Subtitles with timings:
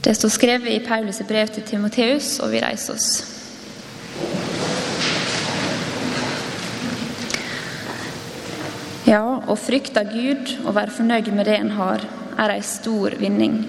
[0.00, 3.08] Det står skrevet i Paulus' brev til Timoteus, og vi reiser oss.
[9.08, 12.02] Ja, å frykte Gud og være fornøyd med det en har,
[12.38, 13.62] er ei stor vinning.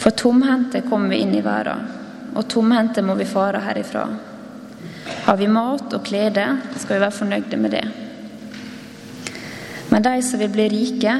[0.00, 1.84] For tomhendte kommer vi inn i verden,
[2.34, 4.06] og tomhendte må vi fare herifra.
[5.26, 6.46] Har vi mat og klede,
[6.78, 7.84] skal vi være fornøyde med det.
[9.92, 11.14] Men de som vil bli rike,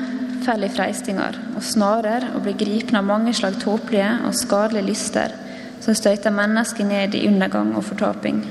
[0.45, 5.35] faller freistinger og snarer og blir gripen av mange slag tåpelige og skadelige lyster
[5.83, 8.43] som støyter mennesket ned i undergang og fortaping.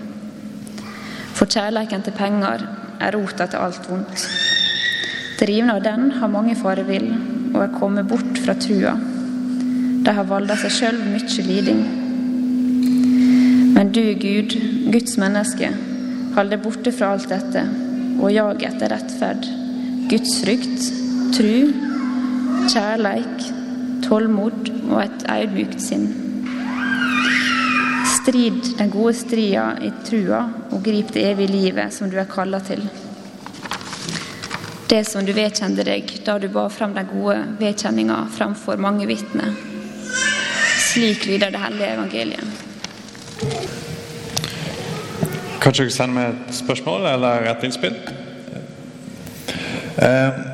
[1.37, 2.65] For kjærleiken til penger
[3.01, 4.25] er rota til alt vondt.
[5.39, 7.07] Drivne av den har mange farevill
[7.53, 8.93] og er kommet bort fra trua.
[10.05, 11.81] De har valda seg sjøl mye liding.
[13.75, 14.53] Men du, Gud,
[14.93, 15.71] Guds menneske,
[16.35, 17.63] hold deg borte fra alt dette
[18.21, 19.47] og jag etter rettferd,
[20.11, 21.00] Guds frykt,
[21.31, 21.71] tru,
[22.71, 23.45] kjærleik,
[24.05, 26.09] tålmod og et audmjukt sinn.
[28.11, 32.59] Strid den gode strida i trua og grip det evige livet som du er kalla
[32.65, 32.83] til.
[34.91, 39.55] Det som du vedkjente deg da du bar fram den gode vedkjenninga framfor mange vitner.
[40.91, 42.67] Slik lyder det hellige evangeliet.
[45.61, 47.95] Kanskje du sender meg et spørsmål eller et innspill?
[50.01, 50.50] Eh,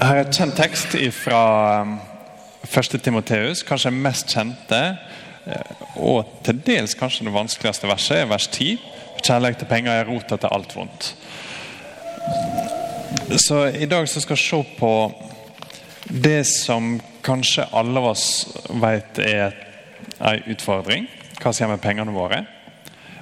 [0.00, 1.42] her er et kjent tekst fra
[2.64, 2.96] 1.
[3.02, 4.98] Timoteus, kanskje mest kjente.
[5.46, 8.78] eh, Og til dels kanskje det vanskeligste verset er vers 10.
[9.24, 11.14] Kjærlighet til penger er rota til alt vondt.
[13.36, 15.12] Så i dag så skal vi se på
[16.08, 18.26] det som kanskje alle av oss
[18.68, 19.54] vet er
[20.20, 21.06] en utfordring.
[21.40, 22.44] Hva som gjør med pengene våre.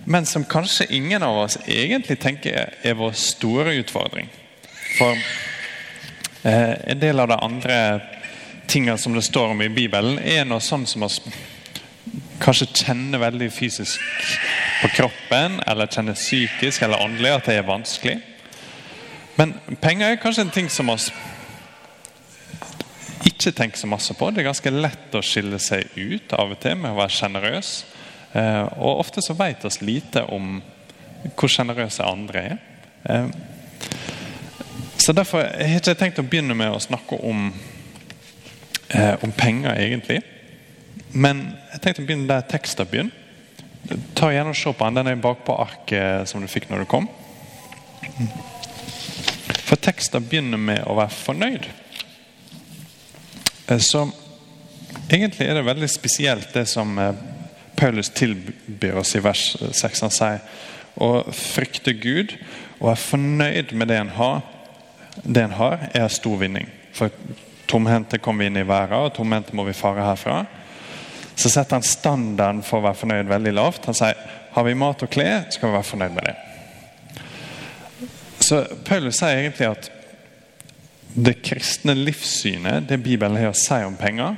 [0.05, 4.29] Men som kanskje ingen av oss egentlig tenker er vår store utfordring.
[4.99, 5.17] For
[6.43, 7.77] en del av de andre
[8.67, 11.21] tingene som det står om i Bibelen, er noe sånn som oss
[12.43, 14.01] kanskje kjenner veldig fysisk
[14.83, 18.17] på kroppen, eller kjenner psykisk eller åndelig at det er vanskelig.
[19.39, 21.11] Men penger er kanskje en ting som oss
[23.27, 24.31] ikke tenker så masse på.
[24.31, 27.73] Det er ganske lett å skille seg ut av og til med å være sjenerøs.
[28.33, 30.59] Eh, og ofte så vet oss lite om
[31.39, 32.61] hvor sjenerøse andre er.
[35.03, 37.49] Så derfor har jeg ikke tenkt å begynne med å snakke om,
[38.95, 40.21] eh, om penger, egentlig.
[41.11, 41.41] Men
[41.73, 43.11] jeg tenkte å begynne der teksten begynner.
[44.15, 44.95] Ta gjerne og Se på den.
[44.95, 47.09] Den er bakpå arket som du fikk når du kom.
[49.65, 51.67] For teksten begynner med å være fornøyd.
[53.69, 54.07] Eh, Så
[55.11, 57.13] egentlig er det veldig spesielt det som eh,
[57.77, 60.01] Paulus tilbyr oss i vers 6.
[60.01, 60.41] Han sier
[60.95, 62.39] å frykte Gud
[62.79, 64.43] og være fornøyd med det en har,
[65.23, 66.69] det en har er stor vinning.
[66.93, 67.13] For
[67.69, 70.43] tomhendte kommer vi inn i verden, og tomhendte må vi fare herfra.
[71.35, 73.89] Så setter han standarden for å være fornøyd veldig lavt.
[73.89, 74.19] Han sier
[74.53, 76.37] har vi mat og klær, skal vi være fornøyd med det.
[78.43, 79.91] Så Paulus sier egentlig at
[81.13, 84.37] det kristne livssynet, det Bibelen har å si om penger,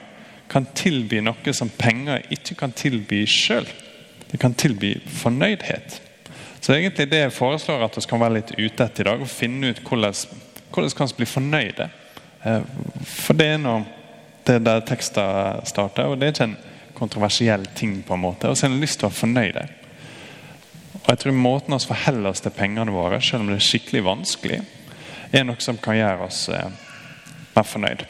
[0.50, 3.66] kan tilby noe som penger ikke kan tilby sjøl.
[4.30, 6.00] Det kan tilby fornøydhet.
[6.60, 9.22] Så egentlig det jeg foreslår at vi kan være litt ute etter i dag.
[9.22, 10.14] og Finne ut hvordan,
[10.74, 11.88] hvordan kan vi bli fornøyde.
[12.44, 12.60] Eh,
[13.04, 13.84] For det er nå
[14.46, 16.56] det der teksten starter, og det er ikke en
[16.94, 18.02] kontroversiell ting.
[18.02, 19.68] på en måte, Og så har en lyst til å være fornøyde.
[21.04, 24.04] Og jeg tror Måten vi forholder oss til pengene våre, selv om det er skikkelig
[24.04, 24.60] vanskelig,
[25.32, 26.48] er noe som kan gjøre oss
[27.56, 28.04] mer fornøyd.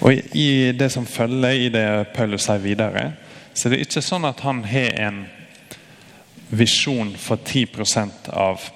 [0.00, 3.12] Og I det som følger i det Paulus sier videre,
[3.54, 5.22] så er det ikke sånn at han har en
[6.50, 8.68] visjon for 10% av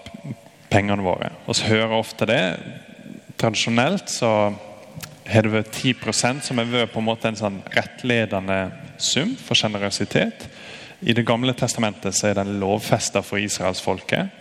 [0.70, 1.32] pengene våre.
[1.46, 2.42] Vi hører ofte det.
[3.40, 4.32] Tradisjonelt så
[5.30, 8.58] har det vært 10% som har vært på en måte en sånn rettledende
[9.00, 10.48] sum for sjenerøsitet.
[11.00, 14.36] I Det gamle testamentet så er den lovfesta for israelsfolket.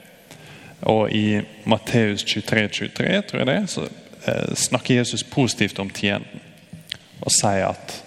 [0.81, 3.87] Og i Matteus 23, 23 tror jeg det, så
[4.25, 6.41] eh, snakker Jesus positivt om tienden.
[7.19, 7.97] Og sier at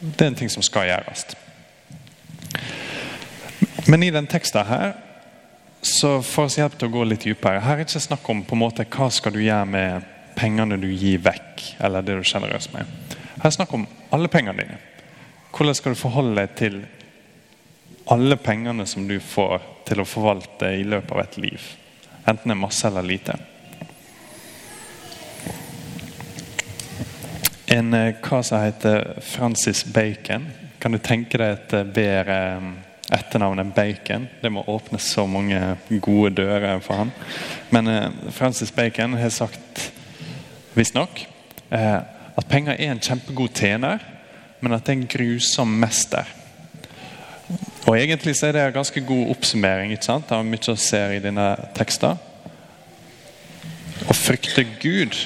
[0.00, 1.26] det er en ting som skal gjøres.
[3.86, 4.92] Men i den teksten her
[5.82, 7.58] så for oss hjelp til å gå litt dypere.
[7.58, 10.04] Her er det ikke snakk om på en måte hva skal du gjøre med
[10.38, 12.86] pengene du gir vekk, eller det du er sjenerøs med.
[13.34, 14.78] Her er det snakk om alle pengene dine.
[15.52, 16.78] Hvordan skal du forholde deg til
[18.14, 19.58] alle pengene som du får
[19.88, 21.66] til å forvalte i løpet av et liv?
[22.22, 23.36] Enten det er masse eller lite.
[27.74, 30.46] En eh, kar som heter Francis Bacon.
[30.78, 32.38] Kan du tenke deg et eh, bedre
[33.12, 34.28] etternavn enn Bacon?
[34.42, 35.60] Det må åpne så mange
[36.00, 37.12] gode dører for han.
[37.70, 39.90] Men eh, Francis Bacon har sagt,
[40.74, 41.24] visstnok,
[41.70, 41.98] eh,
[42.36, 44.02] at penger er en kjempegod tjener,
[44.60, 46.28] men at det er en grusom mester.
[47.86, 50.30] Og Egentlig så er det en ganske god oppsummering ikke sant?
[50.32, 52.16] av mye å se i dine tekster.
[54.08, 55.18] Å frykte Gud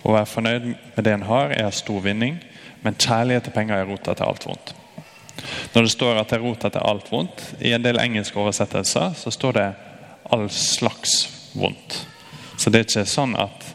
[0.00, 2.40] og være fornøyd med det en har, er stor vinning.
[2.82, 4.74] Men kjærlighet til penger er rota til alt vondt.
[5.74, 9.16] Når det står at det er rota til alt vondt, i en del engelske oversettelser
[9.18, 9.68] så står det
[10.30, 11.20] all slags
[11.52, 12.00] vondt.
[12.56, 13.68] Så det er ikke sånn at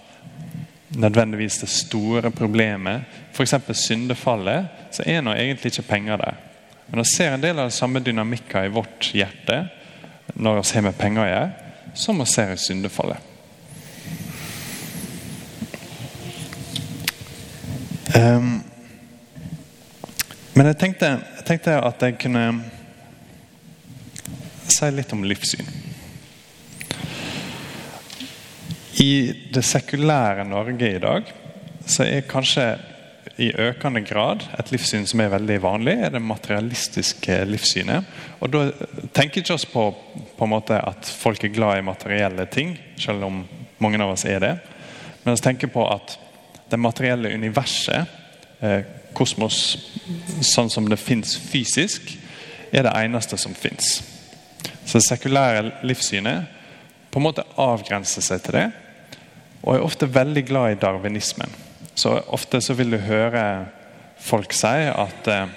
[0.95, 3.55] nødvendigvis det store problemet, f.eks.
[3.73, 6.37] syndefallet, så er nå egentlig ikke penger der.
[6.87, 9.65] Men vi ser en del av den samme dynamikken i vårt hjerte
[10.35, 13.31] når vi har med penger å gjøre, som vi ser i syndefallet.
[18.15, 18.61] Um,
[20.55, 21.09] men jeg tenkte,
[21.45, 22.43] jeg tenkte, at jeg kunne
[24.65, 25.67] si litt om livssyn.
[29.03, 29.11] I
[29.53, 31.29] det sekulære Norge i dag
[31.85, 32.65] så er kanskje
[33.37, 38.09] i økende grad et livssyn som er veldig vanlig, er det materialistiske livssynet.
[38.41, 38.65] Og Da
[39.13, 39.85] tenker ikke oss på,
[40.33, 43.43] på en måte at folk er glad i materielle ting, selv om
[43.77, 44.53] mange av oss er det.
[45.21, 46.17] Men vi tenker på at
[46.73, 48.17] det materielle universet,
[48.65, 48.81] eh,
[49.15, 49.59] kosmos
[50.45, 52.11] sånn som det fins fysisk,
[52.71, 53.99] er det eneste som fins.
[54.85, 56.51] Så det sekulære livssynet
[57.11, 58.65] på en måte avgrenser seg til det,
[59.63, 61.51] og er ofte veldig glad i darwinismen.
[61.95, 63.43] Så Ofte så vil du høre
[64.19, 65.53] folk si at eh,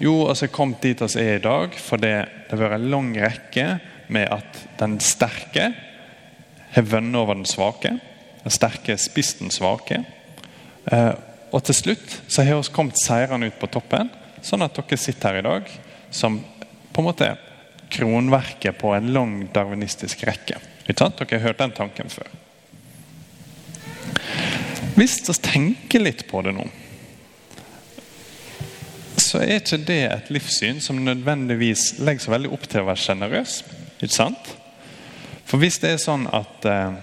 [0.00, 3.10] jo, altså jeg kom dit vi er i dag fordi det har vært en lang
[3.18, 3.66] rekke
[4.10, 5.72] med at den sterke
[6.70, 7.96] har vunnet over den svake.
[8.44, 10.04] Den sterke spist den svake.
[11.50, 14.10] Og til slutt så har vi kommet seirende ut på toppen,
[14.42, 15.72] sånn at dere sitter her i dag
[16.14, 16.38] som
[16.90, 17.30] på en måte
[17.90, 20.60] kronverket på en lang darwinistisk rekke.
[20.86, 22.30] Dere har hørt den tanken før.
[24.96, 26.66] Hvis vi tenker litt på det nå,
[29.20, 33.02] så er ikke det et livssyn som nødvendigvis legger seg veldig opp til å være
[33.04, 33.60] sjenerøs.
[35.46, 36.96] For hvis det er sånn at eh,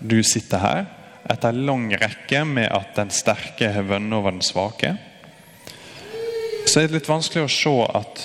[0.00, 0.84] du sitter her
[1.30, 4.94] etter lang rekke med at den sterke har vunnet over den svake,
[6.66, 8.22] så er det litt vanskelig å se at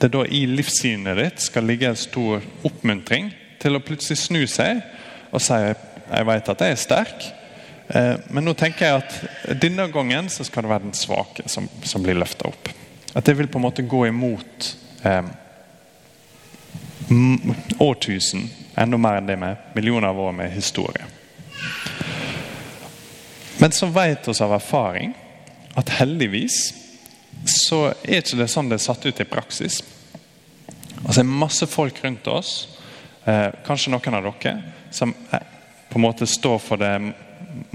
[0.00, 3.30] det da i livssynet ditt skal ligge en stor oppmuntring
[3.60, 4.82] til å plutselig snu seg
[5.30, 7.26] og si jeg vet at jeg er sterk,
[7.94, 11.68] eh, men nå tenker jeg at denne gangen så skal det være den svake som,
[11.86, 12.72] som blir løfta opp.
[13.14, 14.72] At det vil på en måte gå imot
[15.06, 15.30] eh,
[17.78, 21.06] årtusen, enda mer enn det med millioner av år med historie.
[23.60, 25.14] Men så vet vi av erfaring
[25.76, 26.58] at heldigvis
[27.44, 29.80] så er ikke det sånn det er satt ut i praksis.
[31.00, 32.52] Altså Det er masse folk rundt oss,
[33.24, 34.54] eh, kanskje noen av dere,
[34.90, 35.44] som eh,
[35.90, 36.94] på en måte står for det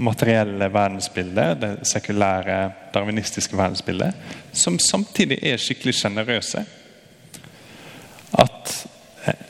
[0.02, 2.58] materielle verdensbildet, det sekulære,
[2.94, 4.14] darwinistiske verdensbildet,
[4.52, 6.64] som samtidig er skikkelig sjenerøse.
[8.42, 8.74] At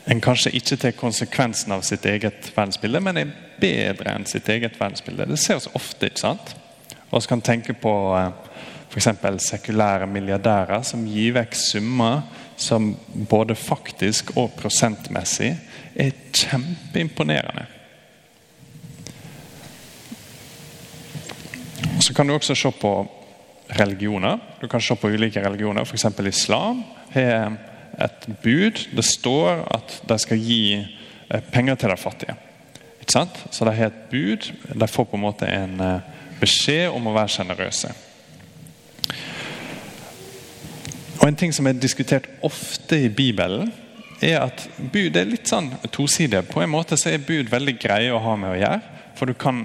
[0.04, 4.78] en kanskje ikke tar konsekvensen av sitt eget verdensbilde, men er bedre enn sitt eget
[4.80, 5.26] verdensbilde.
[5.28, 6.08] Det ser oss ofte.
[6.08, 6.54] ikke sant?
[7.10, 8.30] Og vi kan tenke på eh,
[8.90, 9.08] f.eks.
[9.48, 12.22] sekulære milliardærer som gir vekk summer
[12.56, 12.94] som
[13.28, 15.52] både faktisk og prosentmessig
[15.94, 17.66] er kjempeimponerende.
[22.00, 22.92] Så kan du også se på
[23.80, 24.38] religioner.
[24.60, 25.84] Du kan se på ulike religioner.
[25.84, 26.06] F.eks.
[26.26, 27.56] islam har
[27.98, 28.82] et bud.
[28.96, 32.36] Det står at de skal gi eh, penger til de fattige.
[33.06, 34.50] Så de har et bud.
[34.74, 37.94] De får på en måte en eh, beskjed om å være sjenerøse.
[41.26, 43.72] En ting som er diskutert ofte i Bibelen,
[44.22, 46.44] er at bud er litt sånn tosidig.
[46.48, 49.34] På en måte så er bud veldig greie å ha med å gjøre, for du
[49.34, 49.64] kan,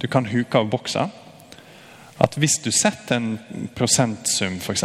[0.00, 1.08] du kan huke av boksa.
[2.22, 4.84] At hvis du setter en prosentsum, f.eks.,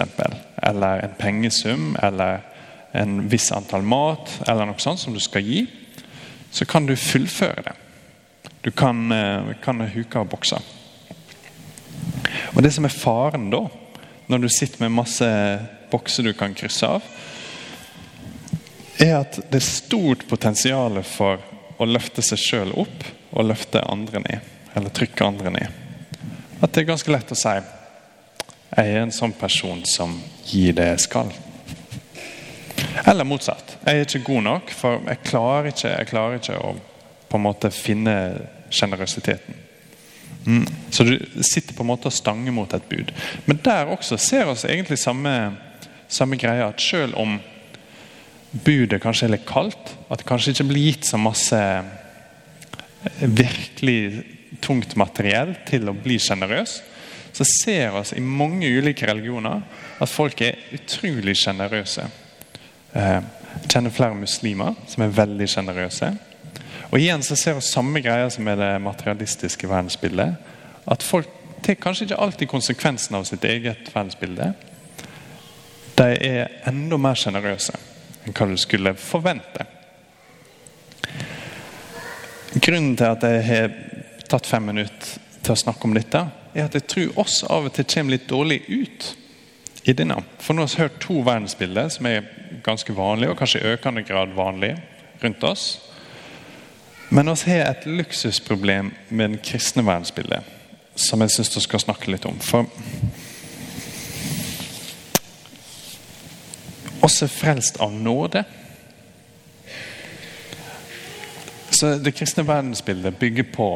[0.67, 2.41] eller en pengesum, eller
[2.98, 5.66] en viss antall mat, eller noe sånt som du skal gi,
[6.51, 7.75] så kan du fullføre det.
[8.66, 10.60] Du kan, eh, kan huke og bokse.
[12.56, 13.68] Og Det som er faren da,
[14.27, 15.27] når du sitter med masse
[15.92, 17.01] bokser du kan krysse av,
[19.00, 21.39] er at det er stort potensial for
[21.77, 24.54] å løfte seg sjøl opp og løfte andre ned.
[24.75, 25.68] Eller trykke andre ned.
[26.62, 27.54] At det er ganske lett å si
[28.68, 31.32] jeg er en sånn person som gir det jeg skal.
[33.06, 33.77] Eller motsatt.
[33.86, 36.75] Jeg er ikke god nok, for jeg klarer ikke, jeg klarer ikke å
[37.27, 38.16] på en måte finne
[38.72, 39.63] sjenerøsiteten.
[40.48, 40.66] Mm.
[40.89, 43.12] Så du sitter på en måte og stanger mot et bud.
[43.46, 45.34] Men der også ser vi egentlig samme,
[46.08, 46.70] samme greia.
[46.70, 47.36] At selv om
[48.63, 51.60] budet kanskje er litt kaldt, at det kanskje ikke blir gitt så masse
[53.20, 54.24] virkelig
[54.63, 56.80] tungt materiell til å bli sjenerøs,
[57.36, 59.62] så ser vi i mange ulike religioner
[60.00, 62.08] at folk er utrolig sjenerøse.
[62.98, 63.22] Eh,
[63.62, 66.12] jeg kjenner flere muslimer som er veldig sjenerøse.
[66.88, 70.38] Og igjen så ser vi samme greia som er det materialistiske verdensbildet.
[70.88, 71.30] At folk
[71.66, 74.54] tar kanskje ikke alltid konsekvensen av sitt eget verdensbilde.
[75.98, 77.75] De er enda mer sjenerøse
[78.25, 79.66] enn hva du skulle forvente.
[82.58, 83.77] Grunnen til at jeg har
[84.32, 86.24] tatt fem minutter til å snakke om dette,
[86.56, 89.12] er at jeg tror oss av og til kommer litt dårlig ut
[89.88, 90.20] i denne.
[90.44, 92.25] For nå har vi hørt to verdensbilder som er
[92.63, 94.82] ganske vanlige, og kanskje i økende grad vanlige
[95.24, 95.67] rundt oss.
[97.10, 100.44] Men vi har et luksusproblem med den kristne verdensbildet,
[100.96, 102.36] som jeg syns vi skal snakke litt om.
[102.44, 102.67] For
[107.08, 108.44] oss er frelst av nåde.
[111.72, 113.72] Så Det kristne verdensbildet bygger på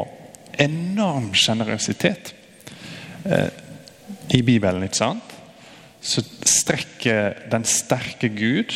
[0.60, 2.34] enorm sjenerøsitet.
[3.26, 3.48] Eh,
[4.30, 5.31] I Bibelen, ikke sant?
[6.02, 8.74] Så strekker den sterke Gud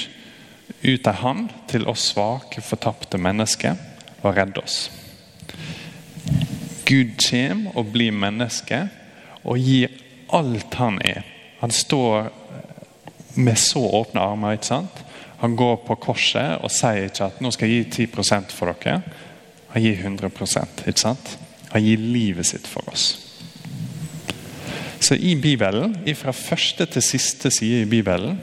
[0.85, 3.77] ut ei hand til oss svake, fortapte mennesker
[4.21, 4.89] og redder oss.
[6.85, 8.83] Gud kommer og blir menneske
[9.43, 9.93] og gir
[10.33, 11.25] alt han er.
[11.61, 12.29] Han står
[13.35, 14.53] med så åpne armer.
[14.53, 15.03] ikke sant?
[15.41, 19.01] Han går på korset og sier ikke at nå skal jeg gi 10 for dere.
[19.73, 20.29] Han gir 100
[20.87, 21.37] ikke sant?
[21.71, 23.24] Han gir livet sitt for oss.
[25.05, 28.39] Så i Bibelen, fra første til siste side i Bibelen,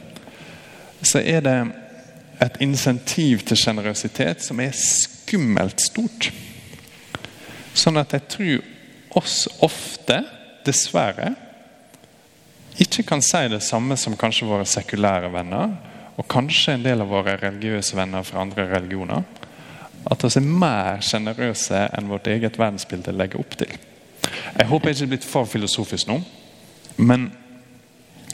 [1.02, 1.56] så er det
[2.42, 6.28] et insentiv til sjenerøsitet som er skummelt stort.
[7.74, 10.20] Sånn at jeg tror oss ofte,
[10.62, 11.32] dessverre,
[12.78, 15.72] ikke kan si det samme som kanskje våre sekulære venner,
[16.14, 19.24] og kanskje en del av våre religiøse venner fra andre religioner.
[20.06, 23.74] At vi er mer sjenerøse enn vårt eget verdensbilde legger opp til.
[24.22, 26.20] Jeg håper jeg ikke er blitt for filosofisk nå,
[26.96, 27.30] men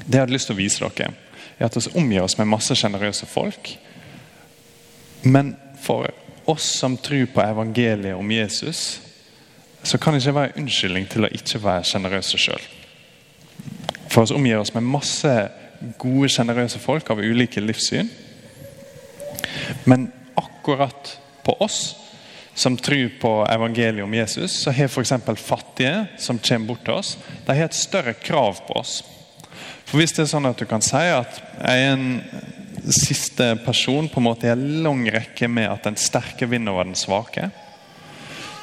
[0.07, 1.13] det jeg hadde lyst til å vise dere,
[1.59, 3.75] er at vi omgir oss med masse sjenerøse folk.
[5.23, 6.09] Men for
[6.49, 9.01] oss som tror på evangeliet om Jesus,
[9.83, 12.63] så kan det ikke være unnskyldning til å ikke være sjenerøse sjøl.
[14.09, 15.35] For oss omgir oss med masse
[16.01, 18.09] gode, sjenerøse folk av ulike livssyn.
[19.87, 21.97] Men akkurat på oss
[22.59, 25.13] som tror på evangeliet om Jesus, så har f.eks.
[25.37, 29.05] fattige som kommer bort til oss, de har et større krav på oss.
[29.87, 32.09] For Hvis det er sånn at du kan si at jeg er en
[32.91, 36.89] siste person på en måte i en lang rekke med at den sterke vinner over
[36.89, 37.51] den svake,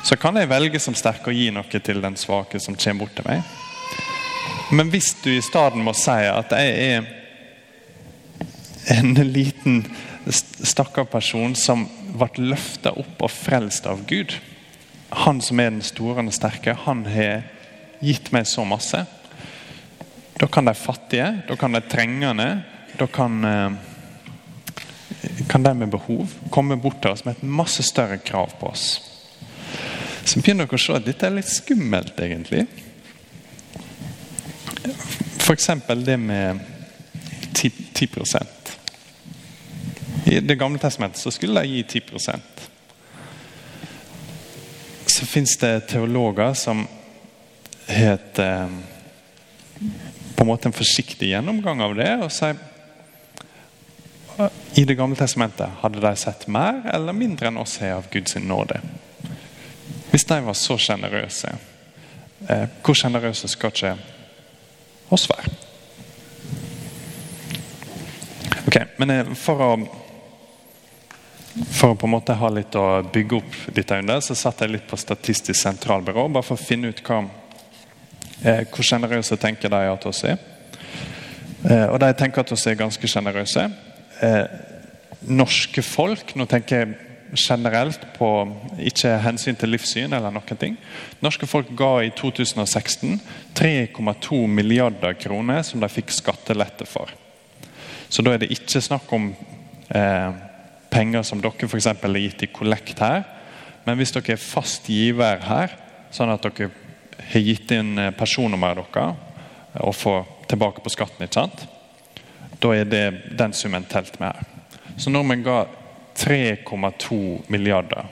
[0.05, 3.15] så kan jeg velge som sterk å gi noe til den svake som kommer bort
[3.15, 3.47] til meg.
[4.75, 7.07] Men hvis du i stedet må si at jeg er
[8.99, 9.85] en liten
[10.27, 11.87] stakkar person som
[12.19, 14.35] ble løfta opp og frelst av Gud.
[15.25, 17.45] Han som er den store og den sterke, han har
[18.03, 19.05] gitt meg så masse.
[20.35, 22.49] Da kan de fattige, da kan de trengende,
[22.99, 23.37] da kan,
[25.47, 28.87] kan de med behov komme bort til oss med et masse større krav på oss.
[30.25, 32.65] Så begynner dere å se at dette er litt skummelt, egentlig.
[35.45, 35.69] F.eks.
[36.01, 36.59] det med
[37.53, 38.07] 10, 10
[40.25, 42.39] i Det gamle testamentet så skulle de gi 10%
[45.05, 46.87] Så fins det teologer som
[47.85, 48.69] heter
[50.35, 52.09] på en måte en forsiktig gjennomgang av det.
[52.23, 52.57] og sier
[54.73, 58.35] I Det gamle testamentet hadde de sett mer eller mindre enn oss har av Guds
[58.35, 58.81] nåde.
[60.11, 61.55] Hvis de var så sjenerøse,
[62.49, 63.95] eh, hvor sjenerøse skal ikke
[65.09, 65.53] oss være?
[68.67, 70.04] Ok, men eh, For å
[71.55, 74.73] for å på en måte ha litt å bygge opp dette under, så satt jeg
[74.73, 77.21] litt på Statistisk sentralbyrå, bare for å finne ut hva,
[78.43, 80.37] eh, hvor sjenerøse tenker de at oss er.
[81.63, 83.69] Eh, og de tenker at oss er ganske sjenerøse.
[84.21, 84.45] Eh,
[85.27, 86.95] norske folk Nå tenker jeg
[87.35, 88.27] generelt på
[88.79, 90.77] ikke hensyn til livssyn eller noen ting.
[91.23, 93.19] Norske folk ga i 2016
[93.57, 97.09] 3,2 milliarder kroner som de fikk skattelette for.
[98.09, 99.31] Så da er det ikke snakk om
[99.89, 100.44] eh,
[100.95, 101.91] penger som dere f.eks.
[101.91, 103.25] har gitt i kollekt her.
[103.85, 105.75] Men hvis dere er fast giver her,
[106.15, 106.71] sånn at dere
[107.33, 109.23] har gitt inn eh, personnummeret deres
[109.75, 111.65] og får tilbake på skatten, ikke sant?
[112.59, 114.43] da er det den summen telt med her.
[114.97, 115.65] Så nordmenn ga
[116.17, 117.17] 3,2
[117.51, 118.05] milliarder.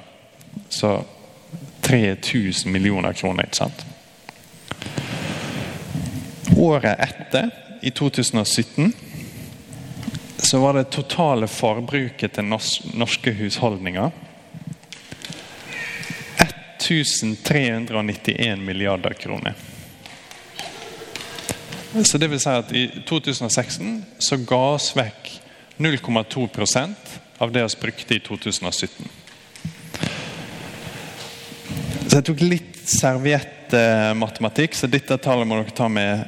[0.69, 1.03] Så
[1.81, 3.85] 3000 millioner kroner, ikke sant?
[6.57, 7.49] Året etter,
[7.83, 8.93] i 2017
[10.37, 14.11] så var det totale forbruket til norske husholdninger
[16.83, 19.53] 1391 milliarder kroner.
[22.03, 25.29] Så det vil si at I 2016 så ga oss vekk
[25.77, 26.95] 0,2%
[27.37, 29.09] av det vi brukte i 2017.
[32.07, 36.25] Så Jeg tok litt serviettmatematikk, så dette tallet må dere ta med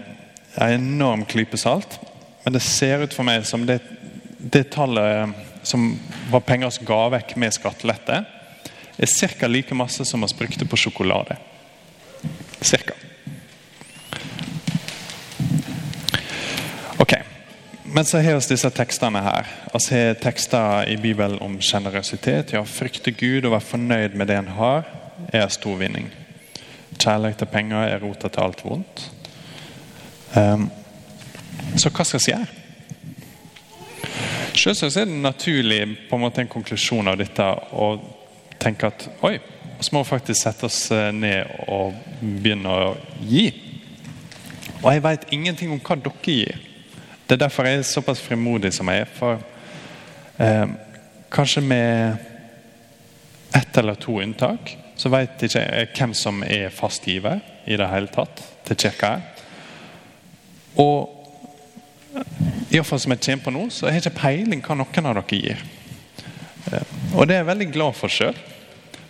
[0.55, 1.99] en enorm klype salt.
[2.45, 3.79] Men det ser ut for meg som det,
[4.37, 5.33] det tallet
[5.65, 5.87] som
[6.29, 8.19] var penger som ga vekk med skattelette,
[8.97, 9.47] er ca.
[9.49, 11.37] like masse som vi brukte på sjokolade.
[12.61, 12.93] Cirka.
[16.97, 17.13] Ok,
[17.83, 19.49] Men så har vi disse tekstene her.
[19.73, 22.53] Vi har tekster i Bibelen om sjenerøsitet.
[22.53, 24.85] Ja, frykte Gud og være fornøyd med det en har,
[25.33, 26.11] er stor vinning.
[26.97, 29.11] Kjærlighet til penger er rota til alt vondt.
[30.35, 30.69] Um,
[31.79, 32.61] så hva skal gjøre?
[34.55, 37.89] Selvsagt er det naturlig på en måte en konklusjon av dette å
[38.61, 39.35] tenke at oi,
[39.79, 43.49] så må vi faktisk sette oss eh, ned og begynne å gi.
[44.79, 46.63] Og jeg vet ingenting om hva dere gir.
[47.25, 49.11] Det er derfor jeg er såpass frimodig som jeg er.
[49.17, 49.41] For
[50.41, 50.65] eh,
[51.33, 52.15] kanskje med
[53.55, 58.11] ett eller to unntak så vet ikke jeg hvem som er fastgiver i det hele
[58.13, 59.17] tatt til kirka.
[60.79, 61.24] Og
[62.71, 65.63] iallfall som jeg kommer på nå, så har ikke peiling hva noen av dere gir.
[66.71, 68.37] Eh, og det er jeg veldig glad for sjøl.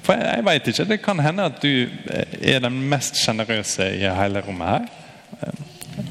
[0.05, 3.89] For jeg, jeg vet ikke, Det kan hende at du eh, er den mest sjenerøse
[3.97, 4.87] i hele rommet her.
[5.41, 5.63] Eh,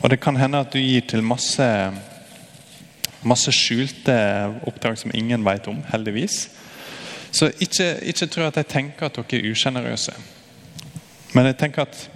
[0.02, 1.66] og det kan hende at du gir til masse,
[3.22, 4.14] masse skjulte
[4.66, 6.48] oppdrag som ingen vet om, heldigvis.
[7.34, 10.14] Så ikke, ikke tro at jeg tenker at dere er usjenerøse.
[11.34, 12.10] Men jeg tenker at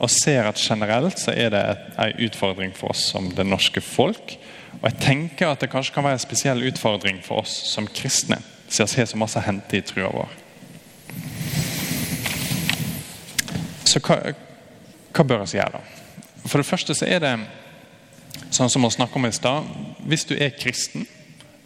[0.00, 1.64] og ser at generelt så er det
[2.00, 4.36] en utfordring for oss som det norske folk.
[4.80, 8.40] Og jeg tenker at det kanskje kan være en spesiell utfordring for oss som kristne,
[8.68, 10.36] siden vi har så masse å hente i trua vår.
[13.90, 14.20] Så hva,
[15.12, 15.82] hva bør vi gjøre, da?
[16.46, 17.34] For det første så er det
[18.54, 19.68] sånn som vi snakket om i stad.
[20.08, 21.04] Hvis du er kristen,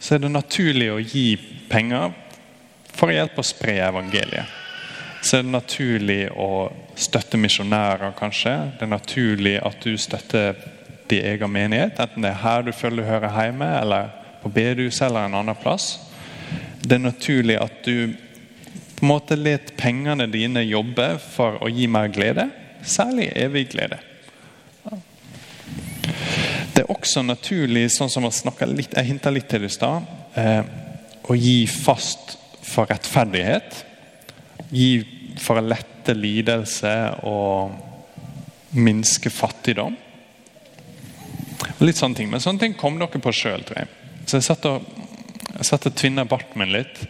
[0.01, 1.37] så er det naturlig å gi
[1.71, 2.11] penger
[2.91, 4.64] for å hjelpe å spre evangeliet.
[5.25, 6.67] Så er det naturlig å
[7.01, 8.51] støtte misjonærer, kanskje.
[8.77, 10.59] Det er naturlig at du støtter
[11.09, 14.11] din egen menighet, enten det er her du føler du hører hjemme, eller
[14.43, 15.95] på bedehuset eller en annen plass.
[16.85, 18.13] Det er naturlig at du
[18.95, 22.45] på en måte let pengene dine jobbe for å gi mer glede,
[22.85, 23.97] særlig evig glede.
[26.75, 30.05] Det er også naturlig, sånn som litt, jeg hinta litt til i stad,
[30.37, 30.61] eh,
[31.25, 33.81] å gi fast for rettferdighet.
[34.69, 36.93] Gi for å lette lidelse
[37.27, 39.95] og minske fattigdom.
[41.83, 42.31] Litt sånne ting.
[42.31, 43.91] Men sånne ting kom dere på sjøl, tror jeg.
[44.25, 44.89] Så jeg satt og,
[45.55, 47.05] jeg satt og tvinna barten min litt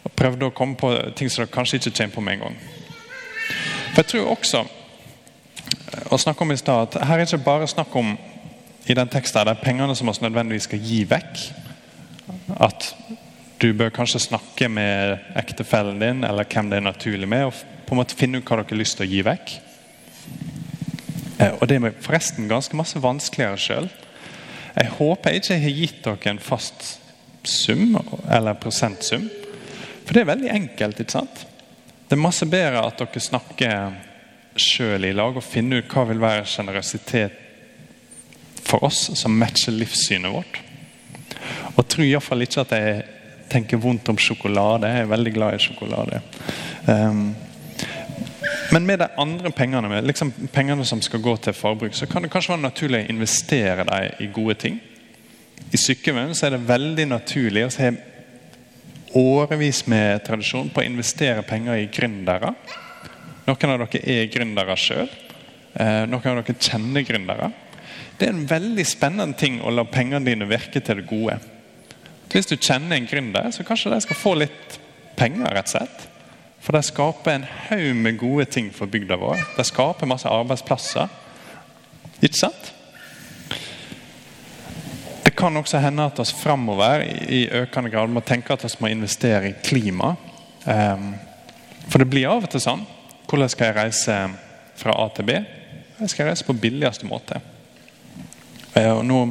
[0.00, 2.60] og prøvde å komme på ting som dere kanskje ikke kommer på med en gang.
[3.90, 4.64] For jeg tror også
[6.10, 8.14] å snakke om i sted, at Her er ikke bare snakk om
[8.88, 11.42] i den teksten det er pengene som vi nødvendigvis skal gi vekk.
[12.56, 12.92] At
[13.60, 17.94] du bør kanskje snakke med ektefellen din eller hvem det er naturlig med, og på
[17.94, 19.52] en måte finne ut hva dere har lyst til å gi vekk.
[21.40, 23.90] Eh, og Det er forresten ganske masse vanskeligere sjøl.
[24.76, 27.00] Jeg håper jeg ikke har gitt dere en fast
[27.44, 27.98] sum
[28.30, 29.28] eller prosentsum.
[30.04, 31.00] For det er veldig enkelt.
[31.00, 31.46] ikke sant?
[32.08, 33.92] Det er masse bedre at dere snakker
[34.56, 37.32] sjøl i lag og finner ut hva vil være sjenerøsitet
[38.64, 40.60] for oss som matcher livssynet vårt.
[41.76, 43.19] Og tro iallfall ikke at jeg
[43.50, 44.88] tenker vondt om sjokolade.
[44.88, 46.20] Jeg er veldig glad i sjokolade.
[46.86, 47.30] Um,
[48.70, 52.30] men med de andre pengene liksom pengene som skal gå til forbruk, så kan det
[52.30, 54.78] kanskje være naturlig å investere dem i gode ting.
[55.70, 57.90] I Sykkylven er det veldig naturlig å se
[59.18, 62.54] årevis med tradisjon på å investere penger i gründere.
[63.46, 65.10] Noen av dere er gründere sjøl.
[65.74, 67.50] Eh, noen av dere kjenner gründere.
[68.18, 71.38] Det er en veldig spennende ting å la pengene dine virke til det gode.
[72.30, 74.78] Hvis du kjenner en gründer, så kanskje de skal få litt
[75.18, 75.50] penger.
[75.50, 76.06] rett og slett.
[76.60, 79.40] For de skaper en haug med gode ting for bygda vår.
[79.56, 81.08] De skaper masse arbeidsplasser.
[82.20, 82.72] Ikke sant?
[85.24, 88.92] Det kan også hende at vi framover i økende grad må tenke at vi må
[88.92, 90.14] investere i klima.
[90.68, 91.14] Ehm,
[91.88, 92.84] for det blir av og til sånn.
[93.30, 94.18] Hvordan skal jeg reise
[94.76, 95.38] fra A til B?
[96.00, 97.40] Jeg skal reise på billigste måte.
[98.74, 99.22] Eh, og nå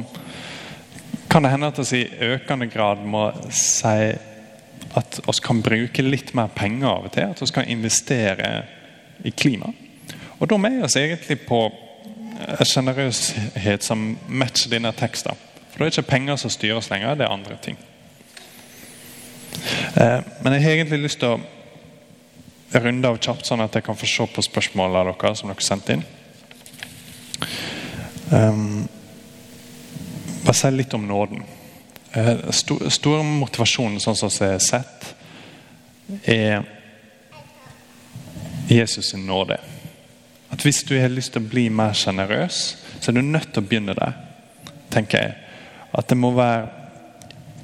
[1.30, 4.10] kan det hende at vi i økende grad må si
[4.98, 7.30] at vi kan bruke litt mer penger av og til.
[7.30, 8.50] At vi kan investere
[9.22, 9.70] i klima.
[10.40, 11.60] Og da er vi egentlig på
[12.40, 15.38] en sjenerøshet som matcher denne teksten.
[15.70, 17.78] For det er ikke penger som styrer oss lenger, det er andre ting.
[19.94, 23.98] Eh, men jeg har egentlig lyst til å runde av kjapt, sånn at jeg kan
[23.98, 26.06] få se på spørsmålene deres som dere sendte inn.
[30.44, 31.42] Bare si litt om nåden.
[32.12, 35.14] Eh, stor, stor motivasjon, sånn som jeg har sett,
[36.24, 36.64] er
[38.70, 39.60] Jesus' sin nåde.
[40.50, 43.62] At Hvis du har lyst til å bli mer sjenerøs, så er du nødt til
[43.62, 44.12] å begynne der.
[44.90, 45.34] tenker jeg.
[45.94, 46.68] At det må være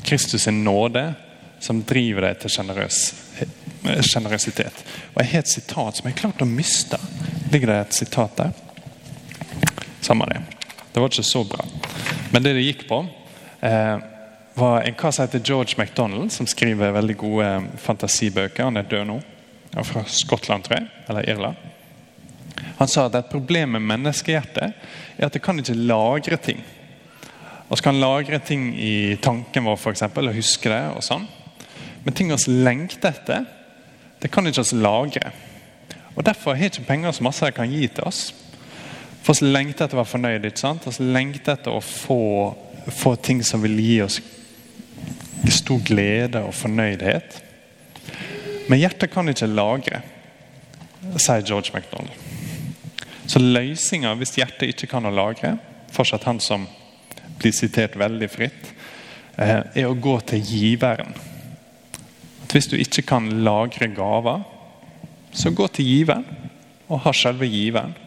[0.04, 1.14] Kristus' sin nåde
[1.60, 4.84] som driver deg til sjenerøsitet.
[5.14, 6.98] Og Jeg har et sitat som jeg klart å miste.
[7.50, 8.52] Ligger det et sitat der?
[10.00, 10.40] Samme det.
[10.92, 11.64] Det var ikke så bra.
[12.32, 13.06] Men det det gikk på,
[13.60, 13.98] eh,
[14.54, 18.64] var en kar som heter George MacDonald, som skriver veldig gode fantasibøker.
[18.64, 19.20] Han er død nå.
[19.74, 20.86] Han er fra Skottland, tror jeg.
[21.08, 21.56] Eller Irland.
[22.78, 24.72] Han sa at et problem med menneskehjertet
[25.18, 26.64] er at det kan ikke lagre ting.
[27.68, 30.82] Vi kan lagre ting i tanken vår for eksempel, og huske det.
[30.96, 31.26] og sånn.
[32.04, 33.46] Men ting vi lengter etter,
[34.22, 35.32] det kan ikke vi lagre.
[36.16, 38.32] Og Derfor har ikke penger så masse de kan gi til oss.
[39.26, 40.44] For oss lengter etter å være fornøyd.
[40.46, 40.84] ikke sant?
[40.86, 42.54] Oss lengter etter å få,
[42.94, 44.20] få ting som vil gi oss
[45.50, 47.40] stor glede og fornøydhet.
[48.70, 50.00] Men hjertet kan ikke lagre,
[51.18, 52.14] sier George MacDonald.
[53.26, 55.56] Så løsninga hvis hjertet ikke kan å lagre,
[55.90, 56.68] fortsatt han som
[57.40, 58.72] blir sitert veldig fritt,
[59.38, 61.14] eh, er å gå til giveren.
[62.44, 64.46] At Hvis du ikke kan lagre gaver,
[65.34, 66.26] så gå til giveren
[66.88, 68.05] og ha selve giveren.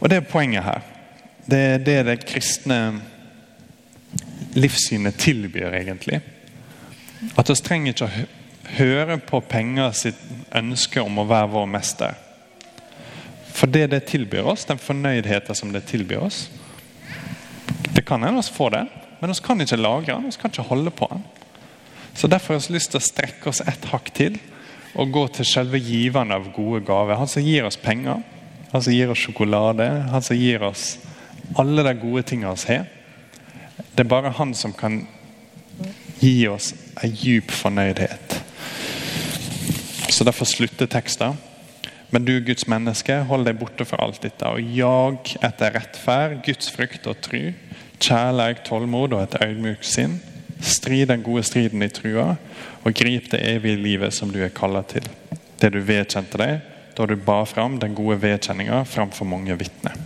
[0.00, 0.80] Og Det er poenget her.
[1.50, 3.00] Det er det det kristne
[4.54, 6.20] livssynet tilbyr, egentlig.
[7.36, 8.24] At vi trenger ikke å
[8.78, 10.20] høre på penger sitt
[10.56, 12.16] ønske om å være vår mester.
[13.52, 16.46] For det det tilbyr oss, den fornøydheten som det tilbyr oss
[17.92, 18.84] Det kan hende vi får det,
[19.20, 21.24] men vi kan ikke lagre den, vi kan ikke holde på den.
[22.14, 24.38] Så Derfor har vi lyst til å strekke oss et hakk til
[24.94, 27.18] og gå til selve giveren av gode gaver.
[27.18, 28.22] Han som gir oss penger,
[28.70, 30.98] han som gir oss sjokolade, han som gir oss
[31.58, 32.86] alle de gode tingene vi har.
[33.94, 35.02] Det er bare han som kan
[36.20, 38.40] gi oss en djup fornøydhet.
[40.10, 41.38] Så Derfor slutter teksten.
[42.10, 46.66] Men du, Guds menneske, hold deg borte fra alt dette, og jag etter rettferd, Guds
[46.74, 47.52] frykt og tru,
[48.02, 50.16] kjærleik, tålmod og et øydmykt sinn.
[50.60, 52.34] Strid den gode striden i trua,
[52.82, 55.06] og grip det evige livet som du er kalla til.
[55.62, 59.96] Det du vedkjente deg da du ba fram den gode vedkjenninga framfor mange vitner.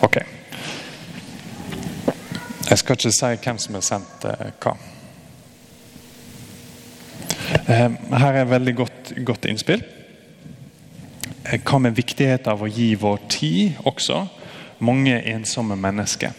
[0.00, 0.20] Ok.
[2.70, 4.76] Jeg skal ikke si hvem som har sendt eh, hva.
[7.66, 9.84] Eh, her er veldig godt, godt innspill.
[11.44, 14.24] Eh, hva med viktigheten av å gi vår tid også?
[14.86, 16.34] Mange ensomme mennesker.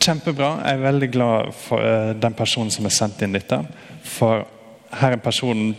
[0.00, 0.58] Kjempebra.
[0.64, 3.60] Jeg er veldig glad for eh, den personen som har sendt inn dette.
[4.04, 4.46] For
[5.00, 5.74] her er personen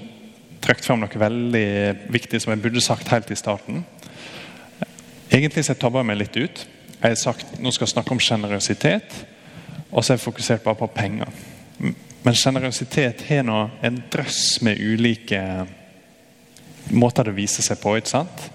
[0.66, 1.68] trukket fram noe veldig
[2.14, 3.84] viktig som jeg burde sagt helt i starten.
[5.30, 6.66] Egentlig så jeg tabba meg litt ut.
[6.96, 9.16] Jeg har sagt nå skal jeg snakke om sjenerøsitet.
[9.92, 11.32] Og så er jeg fokusert bare på penger.
[12.26, 15.42] Men sjenerøsitet har nå en drøss med ulike
[16.94, 17.96] måter det viser seg på.
[17.98, 18.46] ikke sant?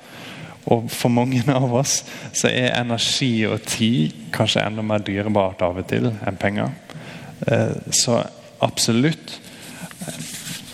[0.71, 2.01] Og for mange av oss
[2.37, 6.75] så er energi og tid kanskje enda mer dyrebart av og til enn penger.
[7.47, 8.21] Eh, så
[8.61, 9.39] absolutt.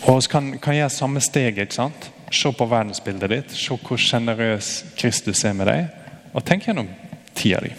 [0.07, 1.59] Og vi kan, kan gjøre samme steg.
[1.59, 2.11] ikke sant?
[2.31, 3.55] Se på verdensbildet ditt.
[3.59, 5.89] Se hvor sjenerøs Kristus er med deg.
[6.33, 6.89] Og tenk gjennom
[7.35, 7.73] tida di.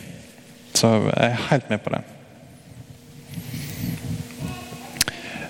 [0.75, 2.01] Så jeg er helt med på det.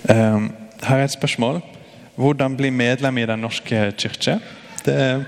[0.07, 0.51] Um,
[0.83, 1.61] her er et spørsmål.
[2.15, 4.37] Hvordan bli medlem i Den norske kirke?
[4.85, 5.25] Det,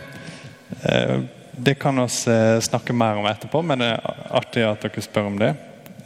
[0.85, 1.17] uh,
[1.57, 5.33] det kan vi uh, snakke mer om etterpå, men det er artig at dere spør
[5.33, 5.55] om det.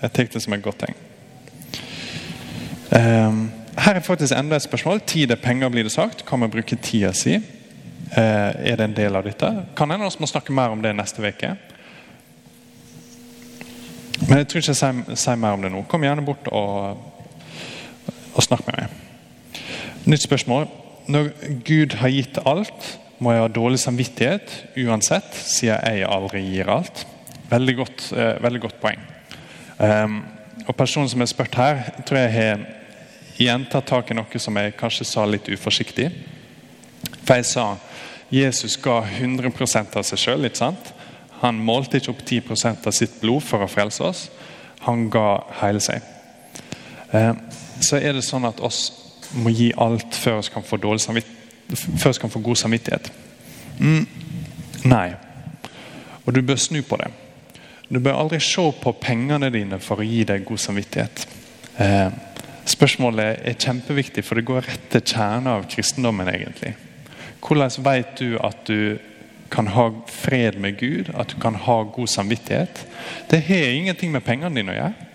[0.01, 0.95] Jeg tar det som et godt tegn.
[2.93, 3.45] Ehm,
[3.77, 5.01] her er faktisk enda et spørsmål.
[5.07, 6.25] Tid er penger, blir det sagt.
[6.25, 7.33] Kan man bruke tida si?
[7.33, 9.49] Eh, er det en del av dette?
[9.75, 11.55] Kan hende vi må snakke mer om det neste uke.
[14.27, 15.81] Men jeg tror ikke jeg sier mer om det nå.
[15.89, 17.09] Kom gjerne bort og
[18.33, 19.61] og snakk med meg.
[20.09, 20.67] Nytt spørsmål.
[21.07, 21.31] Når
[21.67, 22.87] Gud har gitt alt,
[23.19, 27.05] må jeg ha dårlig samvittighet uansett, siden jeg aldri gir alt.
[27.51, 28.99] Veldig godt, eh, veldig godt poeng.
[29.79, 30.23] Um,
[30.67, 32.65] og Personen som har spurt her, tror jeg har
[33.37, 36.09] igjen tatt tak i noe som jeg kanskje sa litt uforsiktig.
[37.23, 37.65] For jeg sa
[38.33, 40.49] Jesus ga 100% av seg sjøl.
[41.43, 44.27] Han målte ikke opp 10 av sitt blod for å frelse oss.
[44.87, 46.01] Han ga hele seg.
[47.13, 47.39] Um,
[47.83, 48.87] så er det sånn at oss
[49.37, 50.77] må gi alt før vi kan få,
[52.21, 53.11] kan få god samvittighet.
[53.79, 54.05] Mm,
[54.89, 55.07] nei.
[56.23, 57.09] Og du bør snu på det.
[57.89, 61.25] Du bør aldri se på pengene dine for å gi deg god samvittighet.
[61.77, 62.09] Eh,
[62.73, 66.29] spørsmålet er kjempeviktig, for det går rett til kjernen av kristendommen.
[66.29, 66.75] egentlig.
[67.43, 68.99] Hvordan vet du at du
[69.53, 72.85] kan ha fred med Gud, at du kan ha god samvittighet.
[73.29, 75.09] Det har ingenting med pengene dine å gjøre.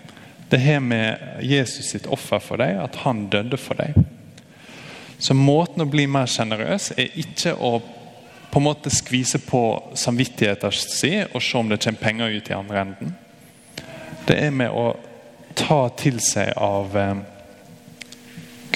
[0.49, 3.97] Det har med Jesus sitt offer for deg, at han døde for deg.
[5.19, 7.81] Så måten å bli mer sjenerøs er ikke å
[8.49, 9.61] på en måte skvise på
[9.99, 13.11] samvittigheten sin og se om det kommer penger ut i andre enden.
[14.25, 14.95] Det er med å
[15.53, 17.19] ta til seg av eh,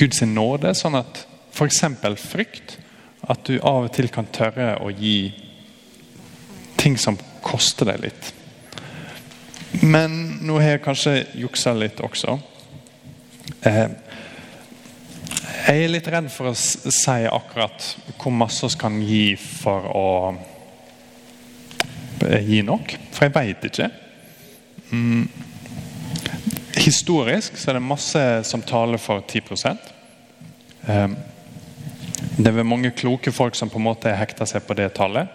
[0.03, 1.21] Guds nåde, sånn at
[1.53, 1.83] f.eks.
[2.19, 2.77] frykt
[3.31, 5.31] At du av og til kan tørre å gi
[6.75, 8.31] ting som koster deg litt.
[9.79, 12.35] Men nå har jeg kanskje juksa litt også.
[13.63, 13.95] Eh,
[15.63, 17.87] jeg er litt redd for å si akkurat
[18.19, 20.11] hvor masse vi kan gi for å
[22.27, 23.89] eh, gi nok, for jeg veit ikke.
[24.91, 25.23] Mm.
[26.83, 29.92] Historisk så er det masse som taler for 10 eh,
[30.83, 35.27] Det er mange kloke folk som på en måte hekter seg på det tallet.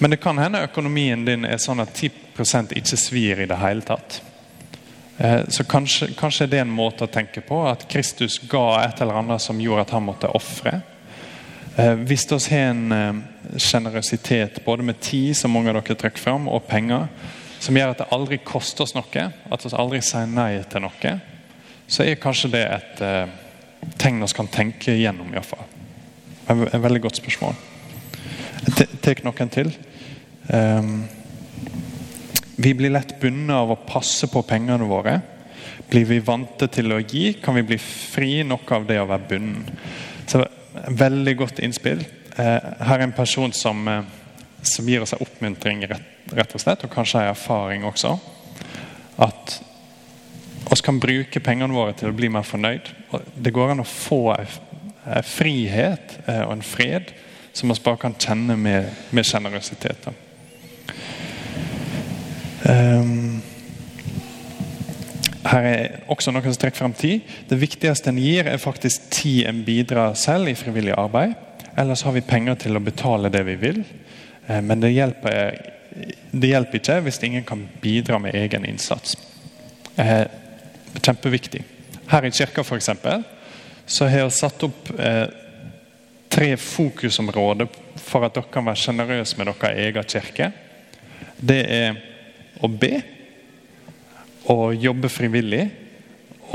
[0.00, 3.84] Men det kan hende økonomien din er sånn at 10% ikke svir i det hele
[3.84, 4.22] tatt.
[5.18, 9.02] Eh, så kanskje, kanskje det er en måte å tenke på, at Kristus ga et
[9.04, 10.78] eller annet som gjorde at han måtte ofre.
[11.76, 13.20] Eh, hvis vi har en
[13.60, 17.04] sjenerøsitet både med tid, som mange av dere trekker fram, og penger,
[17.60, 21.14] som gjør at det aldri koster oss noe, at vi aldri sier nei til noe,
[21.90, 23.04] så er kanskje det et
[24.00, 25.30] tegn vi kan tenke gjennom.
[25.30, 25.66] I hvert fall.
[26.50, 27.58] Et veldig godt spørsmål.
[28.66, 29.72] Jeg tar noen til.
[30.50, 31.04] Um,
[32.60, 35.20] vi blir lett bundet av å passe på pengene våre.
[35.90, 39.28] Blir vi vante til å gi, kan vi bli fri nok av det å være
[39.30, 39.78] bunden.
[40.28, 42.04] Så Veldig godt innspill.
[42.38, 44.02] Eh, her er en person som, eh,
[44.62, 48.18] som gir oss en oppmuntring, rett, rett, og slett, og kanskje en erfaring også.
[49.18, 49.62] At
[50.70, 52.90] vi kan bruke pengene våre til å bli mer fornøyd.
[53.34, 57.10] Det går an å få en frihet eh, og en fred
[57.52, 60.06] som vi bare kan kjenne med sjenerøsitet.
[62.70, 63.40] Um,
[65.50, 67.26] her er også noen som trekker frem tid.
[67.50, 71.34] Det viktigste en gir, er faktisk tid en bidrar selv i frivillig arbeid.
[71.78, 73.82] Ellers har vi penger til å betale det vi vil.
[74.46, 75.58] Uh, men det hjelper,
[76.30, 79.16] det hjelper, ikke hvis ingen kan bidra med egen innsats.
[81.00, 81.62] Kjempeviktig.
[82.10, 83.22] Her i kirka for eksempel,
[83.86, 85.26] så har jeg satt opp eh,
[86.30, 90.50] tre fokusområder for at dere kan være sjenerøse med deres egen kirke.
[91.40, 92.00] Det er
[92.60, 92.94] å be,
[94.50, 95.64] å jobbe frivillig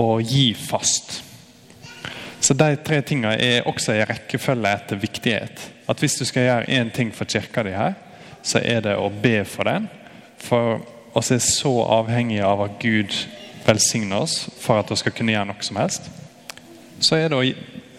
[0.02, 1.22] og gi fast.
[2.40, 5.62] Så De tre tingene er også i rekkefølge etter viktighet.
[5.90, 7.96] At Hvis du skal gjøre én ting for kirka di her,
[8.44, 9.88] så er det å be for den.
[10.38, 10.84] For
[11.18, 13.16] oss er så avhengige av at Gud
[13.65, 16.10] velsigner oss for at vi skal kunne gjøre noe som helst.
[16.99, 17.45] Så er det å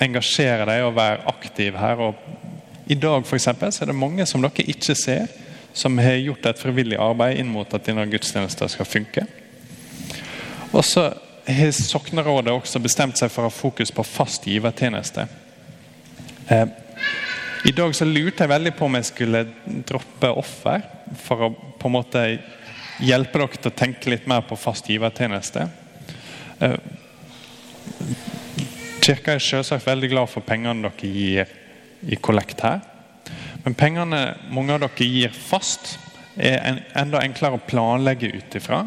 [0.02, 2.00] engasjere deg og være aktiv her.
[2.00, 2.14] og
[2.86, 5.26] I dag for eksempel, så er det mange som dere ikke ser,
[5.76, 9.26] som har gjort et frivillig arbeid inn mot at denne gudstjenesten skal funke.
[10.72, 11.10] Og så
[11.46, 15.26] har Soknerådet også bestemt seg for å ha fokus på fast givertjeneste.
[16.48, 16.66] Eh,
[17.66, 19.44] I dag så lurte jeg veldig på om jeg skulle
[19.86, 20.82] droppe offer,
[21.22, 22.22] for å på en måte
[23.02, 25.68] hjelpe dere til å tenke litt mer på fast givertjeneste.
[26.60, 26.76] Eh,
[29.04, 31.52] kirka er selvsagt veldig glad for pengene dere gir
[32.06, 32.80] i kollekt her.
[33.64, 34.20] Men pengene
[34.54, 35.96] mange av dere gir fast,
[36.36, 38.84] er en, enda enklere å planlegge ut ifra.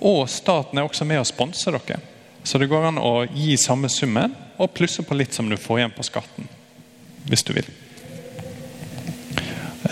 [0.00, 2.00] Og staten er også med å sponse dere.
[2.44, 5.82] Så det går an å gi samme summen og plusse på litt som du får
[5.82, 6.48] igjen på skatten.
[7.28, 7.68] Hvis du vil.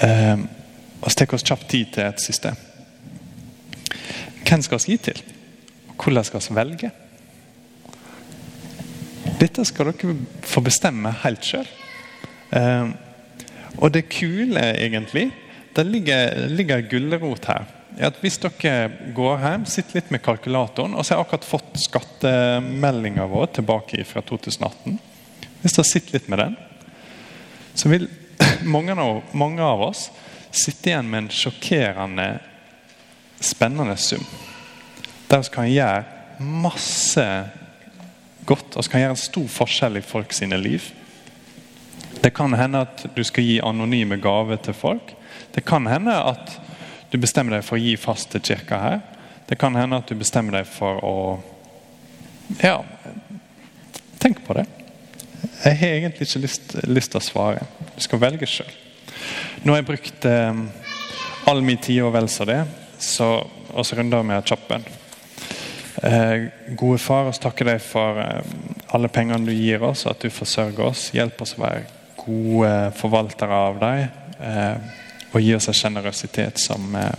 [0.01, 0.39] Eh,
[1.01, 2.55] og tar oss kjapt tid til et siste.
[4.47, 5.23] Hvem skal vi gi til?
[5.97, 6.91] Hvordan skal vi velge?
[9.41, 10.15] Dette skal dere
[10.47, 11.67] få bestemme helt sjøl.
[12.55, 12.93] Eh,
[13.77, 15.29] og det kule, egentlig,
[15.77, 17.67] det ligger, ligger gulrot her.
[17.99, 21.79] at Hvis dere går hjem, sitter litt med kalkulatoren og så har jeg akkurat fått
[21.81, 24.99] skattemeldinga vår tilbake fra 2018
[25.63, 26.57] Hvis dere sitter litt med den,
[27.75, 28.09] så vil
[28.77, 30.11] mange av, mange av oss
[30.51, 32.29] sitte igjen med en sjokkerende
[33.41, 34.25] spennende sum.
[35.31, 36.05] Der vi kan gjøre
[36.41, 37.27] masse
[38.47, 38.77] godt.
[38.77, 40.85] Vi kan gjøre en stor forskjell i folk sine liv.
[42.23, 45.13] Det kan hende at du skal gi anonyme gaver til folk.
[45.55, 46.57] Det kan hende at
[47.13, 49.05] du bestemmer deg for å gi fast til kirka her.
[49.47, 51.15] Det kan hende at du bestemmer deg for å
[52.63, 52.85] Ja,
[54.23, 54.69] tenk på det.
[55.65, 57.65] Jeg har egentlig ikke lyst, lyst til å svare.
[57.97, 58.71] Du skal velge sjøl.
[59.65, 60.61] Nå har jeg brukt eh,
[61.51, 62.61] all min tid og vel så det,
[62.99, 63.31] så
[63.77, 64.85] oss runder vi av kjappen.
[66.03, 68.55] Eh, gode far, oss takker deg for eh,
[68.97, 71.09] alle pengene du gir oss, at du forsørger oss.
[71.17, 71.85] Hjelp oss å være
[72.21, 74.07] gode forvaltere av deg,
[74.41, 74.77] Eh,
[75.33, 77.13] og gi oss en sjenerøsitet som, eh,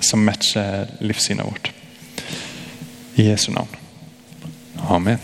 [0.00, 1.72] som matcher livssynet vårt.
[3.14, 3.76] I Jesu navn.
[4.88, 5.18] Amen.